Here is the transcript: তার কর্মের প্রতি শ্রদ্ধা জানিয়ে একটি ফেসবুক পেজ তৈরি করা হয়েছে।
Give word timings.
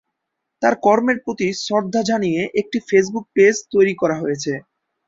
তার 0.61 0.73
কর্মের 0.83 1.17
প্রতি 1.23 1.47
শ্রদ্ধা 1.61 2.01
জানিয়ে 2.09 2.41
একটি 2.61 2.77
ফেসবুক 2.87 3.25
পেজ 3.35 3.55
তৈরি 3.73 3.93
করা 4.01 4.15
হয়েছে। 4.21 4.51